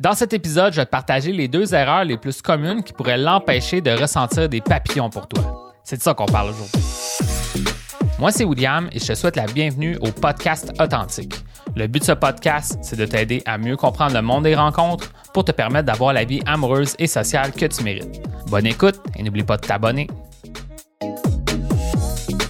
[0.00, 3.16] Dans cet épisode, je vais te partager les deux erreurs les plus communes qui pourraient
[3.16, 5.72] l'empêcher de ressentir des papillons pour toi.
[5.84, 6.82] C'est de ça qu'on parle aujourd'hui.
[8.18, 11.36] Moi, c'est William et je te souhaite la bienvenue au podcast Authentique.
[11.76, 15.12] Le but de ce podcast, c'est de t'aider à mieux comprendre le monde des rencontres
[15.32, 18.20] pour te permettre d'avoir la vie amoureuse et sociale que tu mérites.
[18.48, 20.08] Bonne écoute et n'oublie pas de t'abonner.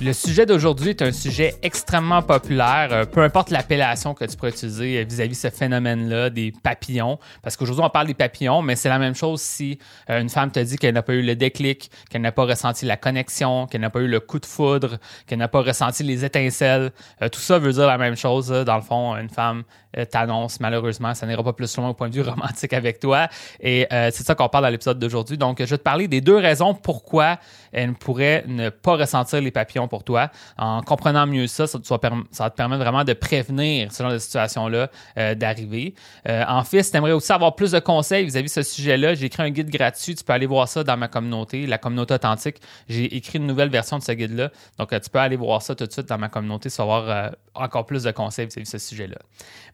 [0.05, 4.51] Le sujet d'aujourd'hui est un sujet extrêmement populaire, euh, peu importe l'appellation que tu pourrais
[4.51, 7.19] utiliser euh, vis-à-vis de ce phénomène-là, des papillons.
[7.43, 9.79] Parce qu'aujourd'hui, on parle des papillons, mais c'est la même chose si
[10.11, 12.85] euh, une femme te dit qu'elle n'a pas eu le déclic, qu'elle n'a pas ressenti
[12.85, 16.23] la connexion, qu'elle n'a pas eu le coup de foudre, qu'elle n'a pas ressenti les
[16.23, 16.93] étincelles.
[17.33, 18.49] tout ça veut dire la même chose.
[18.49, 19.63] Dans le fond, une femme
[20.11, 23.29] t'annonce, malheureusement, ça n'ira pas plus loin au point de vue romantique avec toi.
[23.61, 25.39] Et c'est ça qu'on parle dans l'épisode d'aujourd'hui.
[25.39, 27.39] Donc, je vais te parler des deux raisons pourquoi
[27.73, 30.29] elle pourrait ne pas ressentir les papillons pour toi.
[30.59, 34.91] En comprenant mieux ça, ça, va te permettre vraiment de prévenir ce genre de situation-là
[35.19, 35.95] euh, d'arriver.
[36.29, 39.15] Euh, en fait, si tu aimerais aussi avoir plus de conseils vis-à-vis de ce sujet-là,
[39.15, 40.17] j'ai écrit un guide gratuit.
[40.17, 42.57] Tu peux aller voir ça dans ma communauté, la communauté authentique.
[42.89, 44.51] J'ai écrit une nouvelle version de ce guide-là.
[44.81, 47.87] Donc, euh, tu peux aller voir ça tout de suite dans ma communauté, savoir encore
[47.87, 49.19] plus de conseils vis-à-vis de ce sujet-là.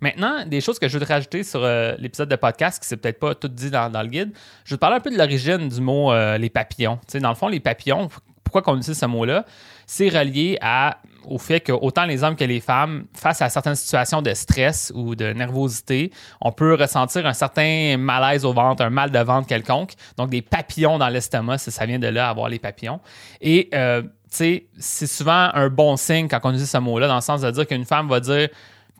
[0.02, 1.66] Maintenant, des choses que je veux te rajouter sur
[1.98, 4.32] l'épisode de podcast, qui c'est peut-être pas tout dit dans, le guide.
[4.64, 6.96] Je vais te parler un peu de l'origine du mot les papillons.
[7.06, 8.10] Tu sais, dans le fond, les papillons,
[8.50, 9.44] pourquoi qu'on utilise ce mot-là?
[9.86, 10.58] C'est relié
[11.24, 14.90] au fait que autant les hommes que les femmes, face à certaines situations de stress
[14.94, 19.46] ou de nervosité, on peut ressentir un certain malaise au ventre, un mal de ventre
[19.46, 19.92] quelconque.
[20.16, 23.00] Donc, des papillons dans l'estomac, ça, vient de là, avoir les papillons.
[23.40, 24.02] Et, euh,
[24.36, 27.50] tu c'est souvent un bon signe quand on utilise ce mot-là, dans le sens de
[27.50, 28.48] dire qu'une femme va dire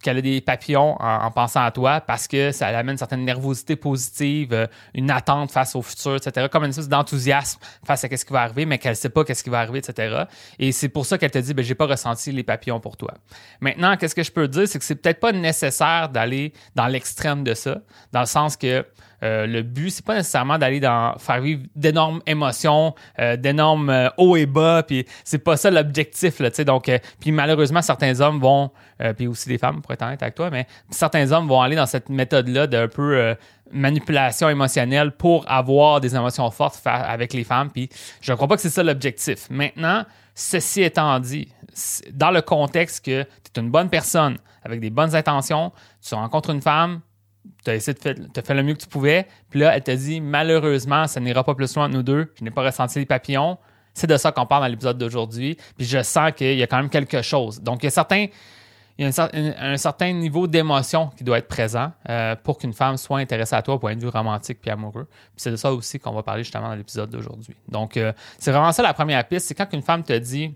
[0.03, 3.77] qu'elle a des papillons en, pensant à toi parce que ça amène une certaine nervosité
[3.77, 6.47] positive, euh, une attente face au futur, etc.
[6.51, 9.25] Comme une espèce d'enthousiasme face à ce qui va arriver, mais qu'elle ne sait pas
[9.25, 10.25] qu'est-ce qui va arriver, etc.
[10.59, 13.15] Et c'est pour ça qu'elle te dit, ben, j'ai pas ressenti les papillons pour toi.
[13.61, 17.45] Maintenant, qu'est-ce que je peux dire, c'est que c'est peut-être pas nécessaire d'aller dans l'extrême
[17.45, 17.79] de ça,
[18.13, 18.85] dans le sens que
[19.23, 24.09] euh, le but, c'est pas nécessairement d'aller dans faire vivre d'énormes émotions, euh, d'énormes euh,
[24.17, 26.65] hauts et bas, puis c'est pas ça l'objectif, là, tu sais.
[26.65, 28.71] Donc, puis malheureusement, certains hommes vont,
[29.17, 32.09] puis aussi des femmes, pour être avec toi, mais certains hommes vont aller dans cette
[32.09, 33.35] méthode-là d'un peu
[33.71, 37.89] manipulation émotionnelle pour avoir des émotions fortes avec les femmes, puis
[38.21, 39.49] je crois pas que c'est ça l'objectif.
[39.51, 40.05] Maintenant,
[40.35, 41.49] ceci étant dit,
[42.13, 45.73] dans le contexte que tu es une bonne personne avec des bonnes intentions,
[46.07, 47.01] tu rencontres une femme,
[47.65, 48.15] tu as essayé de faire,
[48.45, 49.27] fait le mieux que tu pouvais.
[49.51, 52.33] Puis là, elle t'a dit malheureusement, ça n'ira pas plus loin entre nous deux.
[52.39, 53.59] Je n'ai pas ressenti les papillons.
[53.95, 55.57] C'est de ça qu'on parle dans l'épisode d'aujourd'hui.
[55.77, 57.61] Puis je sens qu'il y a quand même quelque chose.
[57.61, 58.27] Donc, il y a certains.
[58.99, 62.99] Il y a un, certain niveau d'émotion qui doit être présent euh, pour qu'une femme
[62.99, 65.07] soit intéressée à toi au point de vue romantique puis amoureux.
[65.09, 67.57] Puis c'est de ça aussi qu'on va parler justement dans l'épisode d'aujourd'hui.
[67.67, 69.47] Donc, euh, c'est vraiment ça la première piste.
[69.47, 70.55] C'est quand une femme te dit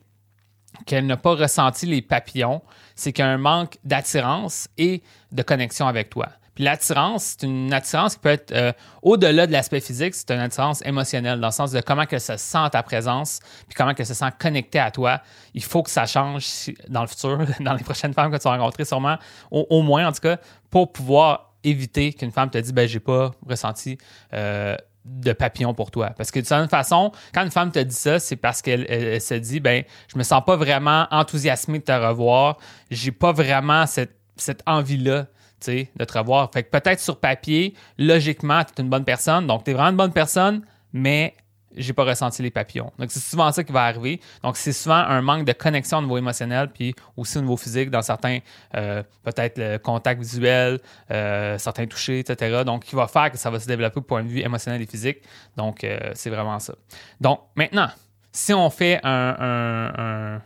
[0.84, 2.60] qu'elle n'a pas ressenti les papillons,
[2.94, 5.02] c'est qu'il y a un manque d'attirance et
[5.32, 6.28] de connexion avec toi.
[6.54, 8.72] Puis l'attirance, c'est une attirance qui peut être euh,
[9.02, 12.38] au-delà de l'aspect physique, c'est une attirance émotionnelle, dans le sens de comment que ça
[12.38, 15.20] sent ta présence, puis comment que ça sent connecté à toi.
[15.54, 18.56] Il faut que ça change dans le futur, dans les prochaines femmes que tu vas
[18.56, 19.16] rencontrer, sûrement,
[19.50, 20.38] au, moins en tout cas,
[20.70, 23.96] pour pouvoir éviter qu'une femme te dise ben j'ai pas ressenti
[24.34, 26.10] euh, de papillon pour toi.
[26.16, 29.34] Parce que de toute façon, quand une femme te dit ça, c'est parce qu'elle se
[29.34, 29.82] dit ben
[30.12, 32.58] je me sens pas vraiment enthousiasmé de te revoir,
[32.90, 35.26] j'ai pas vraiment cette, cette envie-là
[35.70, 36.50] de te revoir.
[36.52, 39.46] Fait que peut-être sur papier, logiquement, tu es une bonne personne.
[39.46, 41.34] Donc, tu es vraiment une bonne personne, mais
[41.76, 42.92] j'ai pas ressenti les papillons.
[42.98, 44.20] Donc, c'est souvent ça qui va arriver.
[44.42, 47.90] Donc, c'est souvent un manque de connexion au niveau émotionnel, puis aussi au niveau physique,
[47.90, 48.38] dans certains,
[48.76, 50.78] euh, peut-être le contact visuel,
[51.10, 52.62] euh, certains touchés, etc.
[52.64, 54.86] Donc, qui va faire que ça va se développer au point de vue émotionnel et
[54.86, 55.18] physique.
[55.56, 56.74] Donc, euh, c'est vraiment ça.
[57.20, 57.88] Donc, maintenant,
[58.30, 60.40] si on fait un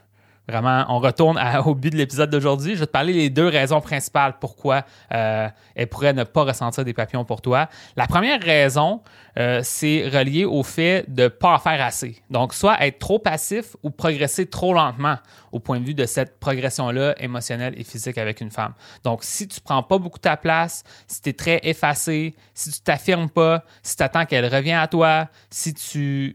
[0.49, 2.75] Vraiment, on retourne au but de l'épisode d'aujourd'hui.
[2.75, 6.85] Je vais te parler des deux raisons principales pourquoi euh, elle pourrait ne pas ressentir
[6.85, 7.69] des papillons pour toi.
[7.97, 9.03] La première raison,
[9.39, 12.23] euh, c'est relié au fait de ne pas en faire assez.
[12.31, 15.17] Donc, soit être trop passif ou progresser trop lentement
[15.53, 18.73] au point de vue de cette progression-là émotionnelle et physique avec une femme.
[19.05, 22.81] Donc, si tu prends pas beaucoup ta place, si tu es très effacé, si tu
[22.81, 26.35] t'affirmes pas, si tu attends qu'elle revienne à toi, si tu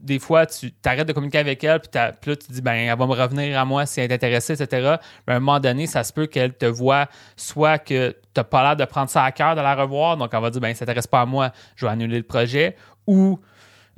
[0.00, 3.06] des fois, tu t'arrêtes de communiquer avec elle, puis, là, tu dis, ben, elle va
[3.06, 4.96] me revenir à moi si elle est intéressée, etc.
[5.26, 8.62] À un moment donné, ça se peut qu'elle te voit soit que tu n'as pas
[8.62, 10.80] l'air de prendre ça à cœur de la revoir, donc elle va dire, ben, ça
[10.80, 12.76] s'intéresse pas à moi, je vais annuler le projet,
[13.06, 13.38] ou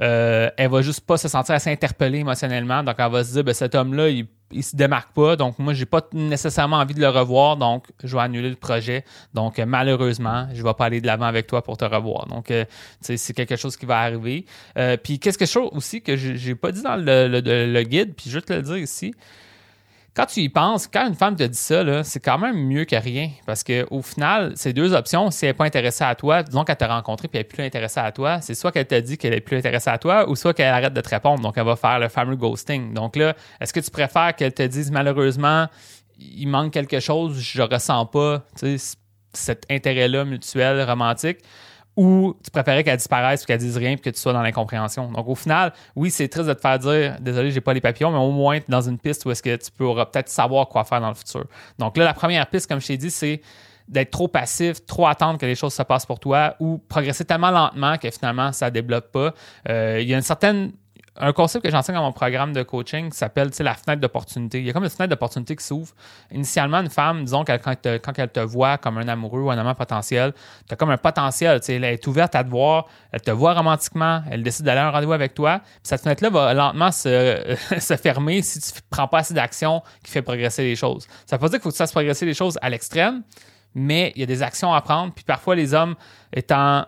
[0.00, 3.44] euh, elle va juste pas se sentir assez interpellée émotionnellement, donc elle va se dire,
[3.44, 5.36] ben, cet homme-là, il il se démarque pas.
[5.36, 7.56] Donc, moi, j'ai pas nécessairement envie de le revoir.
[7.56, 9.04] Donc, je vais annuler le projet.
[9.34, 12.26] Donc, euh, malheureusement, je vais pas aller de l'avant avec toi pour te revoir.
[12.26, 12.64] Donc, euh,
[13.00, 14.46] c'est quelque chose qui va arriver.
[14.78, 18.34] Euh, puis, qu'est-ce que je aussi que j'ai pas dit dans le, guide, puis je
[18.36, 19.14] vais te le dire ici.
[20.14, 22.94] Quand tu y penses, quand une femme te dit ça, c'est quand même mieux que
[22.94, 23.30] rien.
[23.46, 26.76] Parce qu'au final, ces deux options, si elle n'est pas intéressée à toi, disons qu'elle
[26.76, 29.34] t'a rencontré et elle n'est plus intéressée à toi, c'est soit qu'elle t'a dit qu'elle
[29.34, 31.40] est plus intéressée à toi ou soit qu'elle arrête de te répondre.
[31.40, 32.94] Donc, elle va faire le fameux ghosting.
[32.94, 35.66] Donc là, est-ce que tu préfères qu'elle te dise malheureusement,
[36.20, 38.44] il manque quelque chose, je ressens pas
[39.32, 41.38] cet intérêt-là mutuel, romantique?
[41.96, 45.10] Ou tu préférais qu'elle disparaisse, qu'elle dise rien, puis que tu sois dans l'incompréhension.
[45.12, 48.10] Donc, au final, oui, c'est triste de te faire dire désolé, j'ai pas les papillons,
[48.10, 50.84] mais au moins, es dans une piste où est-ce que tu pourras peut-être savoir quoi
[50.84, 51.44] faire dans le futur.
[51.78, 53.40] Donc, là, la première piste, comme je t'ai dit, c'est
[53.86, 57.50] d'être trop passif, trop attendre que les choses se passent pour toi ou progresser tellement
[57.50, 59.34] lentement que finalement, ça développe pas.
[59.68, 60.72] Euh, il y a une certaine
[61.16, 64.58] un concept que j'enseigne dans mon programme de coaching qui s'appelle la fenêtre d'opportunité.
[64.58, 65.94] Il y a comme une fenêtre d'opportunité qui s'ouvre.
[66.32, 69.74] Initialement, une femme, disons, quand, quand, elle te voit comme un amoureux ou un amant
[69.74, 70.32] potentiel,
[70.66, 71.60] tu as comme un potentiel.
[71.68, 74.90] Elle est ouverte à te voir, elle te voit romantiquement, elle décide d'aller à un
[74.90, 75.60] rendez-vous avec toi.
[75.82, 80.10] cette fenêtre-là va lentement se, se, fermer si tu ne prends pas assez d'action qui
[80.10, 81.06] fait progresser les choses.
[81.26, 83.22] Ça veut pas dire qu'il faut que tu fasses progresser les choses à l'extrême,
[83.74, 85.12] mais il y a des actions à prendre.
[85.14, 85.94] Puis parfois, les hommes
[86.32, 86.86] étant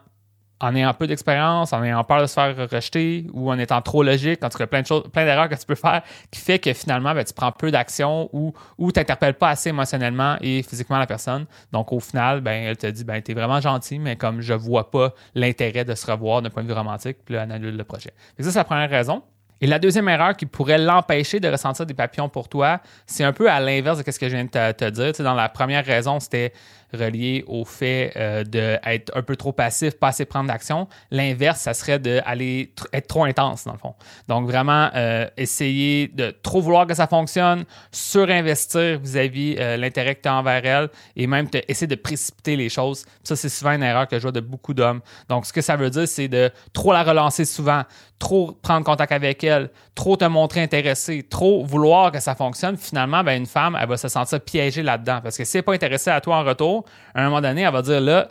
[0.61, 4.03] en ayant peu d'expérience, en ayant peur de se faire rejeter ou en étant trop
[4.03, 4.83] logique, en tout cas plein
[5.25, 8.55] d'erreurs que tu peux faire qui fait que finalement ben, tu prends peu d'action ou,
[8.79, 11.47] ou tu n'interpelles pas assez émotionnellement et physiquement la personne.
[11.73, 14.55] Donc au final, ben, elle te dit ben, tu es vraiment gentil, mais comme je
[14.55, 17.85] vois pas l'intérêt de se revoir d'un point de vue romantique, puis elle annule le
[17.85, 18.11] projet.
[18.39, 19.23] Et ça, c'est la première raison.
[19.61, 23.33] Et la deuxième erreur qui pourrait l'empêcher de ressentir des papillons pour toi, c'est un
[23.33, 25.13] peu à l'inverse de ce que je viens de te, dire.
[25.25, 26.53] Dans la première raison, c'était
[26.93, 30.89] relié au fait euh, d'être un peu trop passif, pas assez prendre d'action.
[31.11, 33.95] L'inverse, ça serait d'aller être trop intense, dans le fond.
[34.29, 40.23] Donc, vraiment, euh, essayer de trop vouloir que ça fonctionne, surinvestir vis-à-vis euh, l'intérêt que
[40.23, 43.05] tu as envers elle et même essayer de précipiter les choses.
[43.23, 45.01] Ça, c'est souvent une erreur que je vois de beaucoup d'hommes.
[45.29, 47.83] Donc, ce que ça veut dire, c'est de trop la relancer souvent,
[48.19, 52.77] trop prendre contact avec elle, trop te montrer intéressé, trop vouloir que ça fonctionne.
[52.77, 55.21] Finalement, ben, une femme, elle va se sentir piégée là-dedans.
[55.23, 56.76] Parce que si elle n'est pas intéressée à toi en retour,
[57.15, 58.29] à un moment donné, elle va dire là,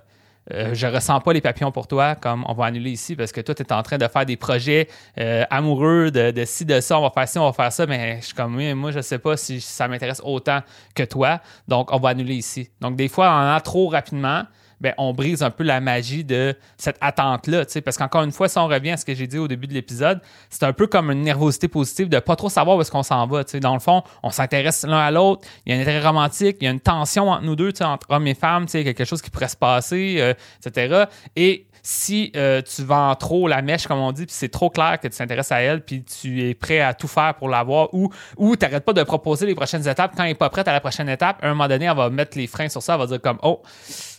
[0.53, 3.41] euh, je ressens pas les papillons pour toi, comme on va annuler ici, parce que
[3.41, 4.87] toi, tu es en train de faire des projets
[5.19, 8.17] euh, amoureux de, ci, de ça, on va faire ci, on va faire ça, mais
[8.21, 10.59] je suis comme, oui, moi, je sais pas si ça m'intéresse autant
[10.93, 12.69] que toi, donc on va annuler ici.
[12.79, 14.43] Donc, des fois, on en a trop rapidement,
[14.85, 17.65] ben, on brise un peu la magie de cette attente-là.
[17.83, 19.73] Parce qu'encore une fois, si on revient à ce que j'ai dit au début de
[19.73, 20.21] l'épisode,
[20.51, 23.25] c'est un peu comme une nervosité positive de pas trop savoir où est-ce qu'on s'en
[23.25, 23.43] va.
[23.43, 26.65] Dans le fond, on s'intéresse l'un à l'autre, il y a un intérêt romantique, il
[26.65, 29.47] y a une tension entre nous deux, entre hommes et femmes, quelque chose qui pourrait
[29.47, 30.33] se passer, euh,
[30.63, 31.05] etc.
[31.35, 34.99] Et si euh, tu vends trop la mèche, comme on dit, puis c'est trop clair
[34.99, 38.11] que tu t'intéresses à elle, puis tu es prêt à tout faire pour l'avoir, ou,
[38.37, 40.73] ou tu n'arrêtes pas de proposer les prochaines étapes, quand elle n'est pas prête à
[40.73, 43.01] la prochaine étape, à un moment donné, elle va mettre les freins sur ça, elle
[43.01, 43.61] va dire comme, oh,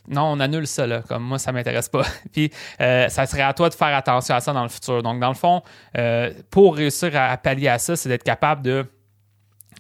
[0.09, 1.03] non, on annule ça, là.
[1.07, 2.03] Comme moi, ça m'intéresse pas.
[2.33, 2.51] Puis,
[2.81, 5.03] euh, ça serait à toi de faire attention à ça dans le futur.
[5.03, 5.63] Donc, dans le fond,
[5.97, 8.85] euh, pour réussir à, pallier à ça, c'est d'être capable de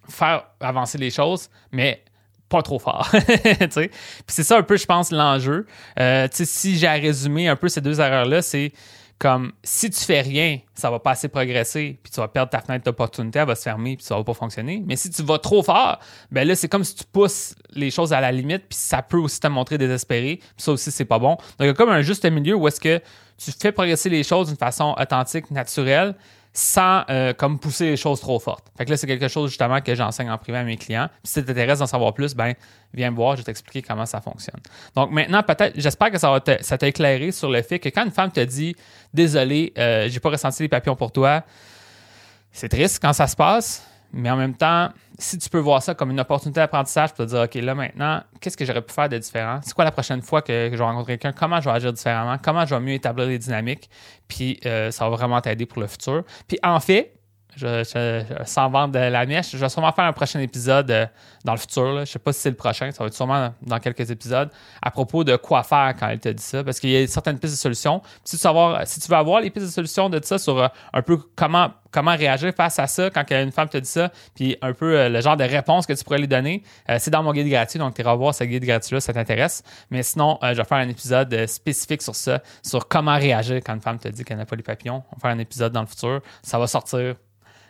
[0.09, 2.05] faire avancer les choses, mais
[2.49, 3.09] pas trop fort.
[3.13, 3.91] Puis
[4.29, 5.67] c'est ça un peu, je pense, l'enjeu.
[5.99, 8.73] Euh, si j'ai à résumer un peu ces deux erreurs-là, c'est
[9.19, 12.61] comme si tu fais rien, ça va pas assez progresser, puis tu vas perdre ta
[12.61, 14.83] fenêtre d'opportunité, elle va se fermer, puis ça va pas fonctionner.
[14.85, 15.99] Mais si tu vas trop fort,
[16.31, 19.17] ben là, c'est comme si tu pousses les choses à la limite, puis ça peut
[19.17, 21.31] aussi te montrer désespéré, puis ça aussi, c'est pas bon.
[21.31, 23.01] Donc, il y a comme un juste milieu où est-ce que
[23.39, 26.15] tu fais progresser les choses d'une façon authentique, naturelle,
[26.57, 28.65] sans euh, comme pousser les choses trop fortes.
[28.79, 31.09] Fait que là, c'est quelque chose justement que j'enseigne en privé à mes clients.
[31.23, 32.55] Puis si tu t'intéresses d'en savoir plus, ben
[32.95, 34.61] viens me voir, je vais t'expliquer comment ça fonctionne.
[34.95, 38.11] Donc maintenant, peut-être, j'espère que ça va t'a éclairé sur le fait que quand une
[38.11, 38.75] femme te dit
[39.13, 41.43] Désolé, euh, j'ai pas ressenti les papillons pour toi,
[42.53, 43.87] c'est triste quand ça se passe,
[44.17, 47.31] mais en même temps, si tu peux voir ça comme une opportunité d'apprentissage, peux te
[47.31, 49.61] dire, OK, là maintenant, qu'est-ce que j'aurais pu faire de différent?
[49.63, 51.39] C'est quoi la prochaine fois que, je vais rencontrer quelqu'un?
[51.39, 52.37] Comment je vais agir différemment?
[52.43, 53.91] Comment je vais mieux établir les dynamiques?
[54.27, 56.25] Puis euh, ça va vraiment t'aider pour le futur.
[56.49, 57.17] Puis en fait,
[57.57, 59.51] je, sans vendre de la mèche.
[59.53, 61.07] Je vais sûrement faire un prochain épisode euh,
[61.45, 61.95] dans le futur.
[61.95, 64.51] Je ne sais pas si c'est le prochain, ça va être sûrement dans quelques épisodes,
[64.83, 67.39] à propos de quoi faire quand elle te dit ça, parce qu'il y a certaines
[67.39, 68.03] pistes de solutions.
[68.25, 70.69] Si tu, savoir, si tu veux avoir les pistes de solutions de ça sur euh,
[70.93, 74.55] un peu comment, comment réagir face à ça quand une femme te dit ça, puis
[74.61, 76.63] un peu euh, le genre de réponse que tu pourrais lui donner,
[76.99, 79.63] c'est dans mon guide gratuit, donc tu iras voir ce guide gratuit-là, ça t'intéresse.
[79.91, 83.81] Mais sinon, je vais faire un épisode spécifique sur ça, sur comment réagir quand une
[83.81, 85.03] femme te dit qu'elle n'a pas les papillons.
[85.11, 86.21] On va faire un épisode dans le futur.
[86.43, 87.17] Ça va sortir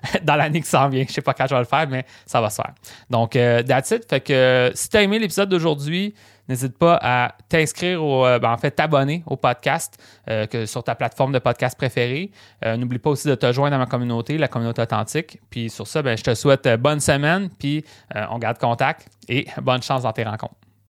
[0.23, 1.05] dans l'année qui s'en vient.
[1.07, 2.73] Je sais pas quand je vais le faire, mais ça va se faire.
[3.11, 4.09] Donc, euh, that's it.
[4.09, 6.15] Fait que si tu as aimé l'épisode d'aujourd'hui,
[6.49, 9.99] n'hésite pas à t'inscrire au, euh, ben, en fait, t'abonner au podcast
[10.29, 12.31] euh, que sur ta plateforme de podcast préférée.
[12.65, 15.41] N'oublie pas aussi de te joindre à ma communauté, la communauté authentique.
[15.51, 17.85] Puis sur ça, ben, je te souhaite bonne semaine, puis
[18.31, 20.66] on garde contact et bonne chance dans tes rencontres.